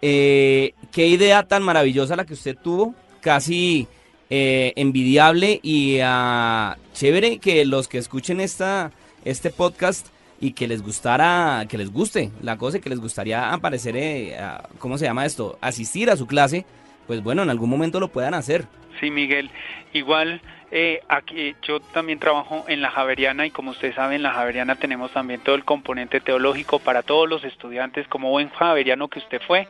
Eh, 0.00 0.72
qué 0.90 1.06
idea 1.06 1.42
tan 1.42 1.62
maravillosa 1.62 2.16
la 2.16 2.24
que 2.24 2.32
usted 2.32 2.56
tuvo, 2.56 2.94
casi 3.20 3.86
eh, 4.30 4.72
envidiable 4.76 5.60
y 5.62 6.00
uh, 6.00 6.74
chévere 6.94 7.36
que 7.36 7.66
los 7.66 7.86
que 7.86 7.98
escuchen 7.98 8.40
esta, 8.40 8.92
este 9.26 9.50
podcast 9.50 10.06
y 10.40 10.52
que 10.52 10.66
les 10.66 10.80
gustara, 10.80 11.66
que 11.68 11.76
les 11.76 11.92
guste 11.92 12.30
la 12.40 12.56
cosa, 12.56 12.78
que 12.78 12.88
les 12.88 12.98
gustaría 12.98 13.52
aparecer, 13.52 13.94
eh, 13.98 14.34
¿cómo 14.78 14.96
se 14.96 15.04
llama 15.04 15.26
esto? 15.26 15.58
Asistir 15.60 16.08
a 16.08 16.16
su 16.16 16.26
clase 16.26 16.64
pues 17.06 17.22
bueno, 17.22 17.42
en 17.42 17.50
algún 17.50 17.68
momento 17.68 18.00
lo 18.00 18.08
puedan 18.08 18.34
hacer. 18.34 18.66
Sí, 19.00 19.10
Miguel. 19.10 19.50
Igual 19.92 20.40
eh, 20.74 21.02
aquí 21.06 21.54
yo 21.60 21.80
también 21.80 22.18
trabajo 22.18 22.64
en 22.66 22.80
la 22.80 22.90
Javeriana 22.90 23.44
y 23.44 23.50
como 23.50 23.72
ustedes 23.72 23.94
saben, 23.94 24.16
en 24.16 24.22
la 24.22 24.32
Javeriana 24.32 24.76
tenemos 24.76 25.12
también 25.12 25.40
todo 25.40 25.54
el 25.54 25.66
componente 25.66 26.18
teológico 26.18 26.78
para 26.78 27.02
todos 27.02 27.28
los 27.28 27.44
estudiantes, 27.44 28.08
como 28.08 28.30
buen 28.30 28.48
javeriano 28.48 29.08
que 29.08 29.18
usted 29.18 29.42
fue 29.46 29.68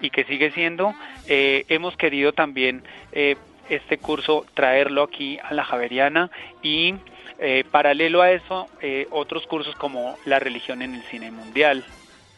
y 0.00 0.10
que 0.10 0.22
sigue 0.22 0.52
siendo. 0.52 0.94
Eh, 1.26 1.64
hemos 1.68 1.96
querido 1.96 2.32
también 2.32 2.84
eh, 3.10 3.34
este 3.68 3.98
curso 3.98 4.46
traerlo 4.54 5.02
aquí 5.02 5.40
a 5.42 5.52
la 5.52 5.64
Javeriana 5.64 6.30
y 6.62 6.94
paralelo 7.70 8.22
a 8.22 8.30
eso, 8.30 8.66
otros 9.10 9.46
cursos 9.46 9.74
como 9.74 10.16
la 10.24 10.38
religión 10.38 10.80
en 10.80 10.94
el 10.94 11.02
cine 11.02 11.30
mundial, 11.30 11.84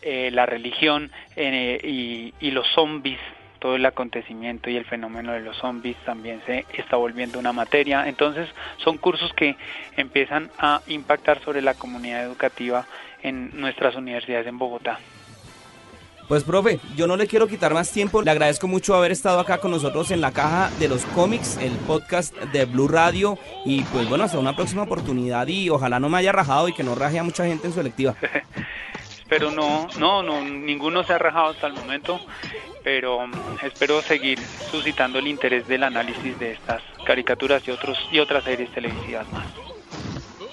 la 0.02 0.44
religión 0.44 1.12
y, 1.36 2.34
y 2.40 2.50
los 2.50 2.66
zombies 2.74 3.20
todo 3.58 3.76
el 3.76 3.86
acontecimiento 3.86 4.70
y 4.70 4.76
el 4.76 4.84
fenómeno 4.84 5.32
de 5.32 5.40
los 5.40 5.56
zombies 5.56 5.96
también 6.04 6.40
se 6.46 6.64
está 6.74 6.96
volviendo 6.96 7.38
una 7.38 7.52
materia. 7.52 8.08
Entonces 8.08 8.48
son 8.78 8.98
cursos 8.98 9.32
que 9.34 9.56
empiezan 9.96 10.50
a 10.58 10.80
impactar 10.86 11.42
sobre 11.44 11.62
la 11.62 11.74
comunidad 11.74 12.24
educativa 12.24 12.86
en 13.22 13.60
nuestras 13.60 13.96
universidades 13.96 14.46
en 14.46 14.58
Bogotá. 14.58 14.98
Pues 16.28 16.44
profe, 16.44 16.78
yo 16.94 17.06
no 17.06 17.16
le 17.16 17.26
quiero 17.26 17.48
quitar 17.48 17.72
más 17.72 17.90
tiempo, 17.90 18.20
le 18.20 18.30
agradezco 18.30 18.68
mucho 18.68 18.94
haber 18.94 19.12
estado 19.12 19.40
acá 19.40 19.58
con 19.58 19.70
nosotros 19.70 20.10
en 20.10 20.20
la 20.20 20.30
caja 20.30 20.70
de 20.78 20.86
los 20.86 21.06
cómics, 21.06 21.56
el 21.56 21.72
podcast 21.72 22.36
de 22.52 22.66
Blue 22.66 22.86
Radio 22.86 23.38
y 23.64 23.80
pues 23.84 24.06
bueno, 24.10 24.24
hasta 24.24 24.38
una 24.38 24.54
próxima 24.54 24.82
oportunidad 24.82 25.46
y 25.46 25.70
ojalá 25.70 25.98
no 25.98 26.10
me 26.10 26.18
haya 26.18 26.32
rajado 26.32 26.68
y 26.68 26.74
que 26.74 26.82
no 26.82 26.94
raje 26.94 27.18
a 27.18 27.22
mucha 27.22 27.46
gente 27.46 27.66
en 27.66 27.72
su 27.72 27.80
electiva. 27.80 28.14
pero 29.28 29.50
no, 29.50 29.88
no, 29.98 30.22
no, 30.22 30.42
ninguno 30.42 31.02
se 31.04 31.12
ha 31.12 31.18
rajado 31.18 31.48
hasta 31.48 31.66
el 31.66 31.74
momento, 31.74 32.20
pero 32.88 33.18
um, 33.18 33.30
espero 33.62 34.00
seguir 34.00 34.38
suscitando 34.70 35.18
el 35.18 35.26
interés 35.26 35.68
del 35.68 35.82
análisis 35.82 36.38
de 36.38 36.52
estas 36.52 36.80
caricaturas 37.04 37.62
y 37.68 37.70
otros 37.70 37.98
y 38.10 38.18
otras 38.18 38.44
series 38.44 38.72
televisivas 38.72 39.30
más. 39.30 39.44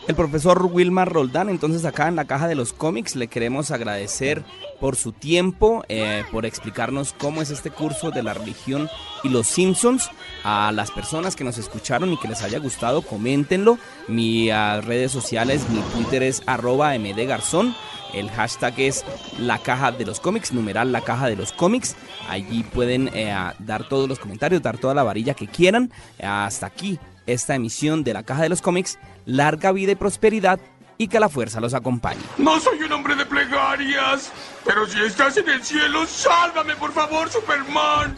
El 0.06 0.15
profesor 0.15 0.62
Wilmar 0.65 1.13
Roldán, 1.13 1.48
entonces 1.48 1.86
acá 1.86 2.10
en 2.10 2.17
la 2.17 2.26
caja 2.26 2.50
de 2.50 2.56
los 2.56 2.74
cómics 2.74 3.15
le 3.15 3.28
queremos 3.30 3.71
agradecer 3.71 4.43
por 4.82 4.98
su 4.98 5.13
tiempo, 5.13 5.86
eh, 5.88 6.26
por 6.30 6.45
explicarnos 6.45 7.13
cómo 7.13 7.41
es 7.41 7.52
este 7.52 7.71
curso 7.71 8.12
de 8.12 8.21
la 8.21 8.34
religión 8.34 8.89
y 9.24 9.30
los 9.30 9.48
Simpsons. 9.48 10.12
A 10.43 10.71
las 10.74 10.91
personas 10.91 11.36
que 11.38 11.43
nos 11.45 11.58
escucharon 11.58 12.12
y 12.12 12.17
que 12.17 12.28
les 12.28 12.43
haya 12.43 12.60
gustado, 12.60 13.02
coméntenlo. 13.02 13.80
Mi 14.08 14.52
uh, 14.52 14.82
redes 14.82 15.12
sociales, 15.12 15.67
mi 15.69 15.80
Twitter 15.93 16.21
es 16.21 16.43
arroba 16.45 16.93
mdgarzón. 17.00 17.74
El 18.15 18.32
hashtag 18.32 18.73
es 18.80 19.06
la 19.38 19.60
caja 19.60 19.91
de 19.91 20.06
los 20.06 20.19
cómics, 20.19 20.54
numeral 20.54 20.91
la 20.91 21.01
caja 21.01 21.28
de 21.28 21.36
los 21.36 21.51
cómics. 21.51 21.95
Allí 22.30 22.63
pueden 22.63 23.10
eh, 23.13 23.36
dar 23.60 23.88
todos 23.88 24.08
los 24.08 24.19
comentarios, 24.19 24.62
dar 24.62 24.78
toda 24.78 24.93
la 24.93 25.04
varilla 25.04 25.34
que 25.34 25.47
quieran. 25.47 25.91
Hasta 26.23 26.65
aquí 26.65 26.97
esta 27.25 27.56
emisión 27.56 28.04
de 28.04 28.13
la 28.13 28.23
caja 28.23 28.43
de 28.43 28.49
los 28.49 28.62
cómics. 28.62 28.97
Larga 29.25 29.71
vida 29.73 29.91
y 29.91 29.95
prosperidad 29.95 30.60
y 30.97 31.08
que 31.10 31.19
la 31.19 31.30
fuerza 31.30 31.60
los 31.60 31.73
acompañe. 31.73 32.21
No 32.38 32.60
soy 32.60 32.82
un 32.82 32.91
hombre 32.91 33.15
de 33.15 33.25
plegarias, 33.25 34.32
pero 34.63 34.88
si 34.88 35.01
estás 35.01 35.36
en 35.38 35.49
el 35.49 35.63
cielo, 35.63 36.06
sálvame 36.06 36.75
por 36.75 36.93
favor, 36.93 37.30
Superman. 37.30 38.17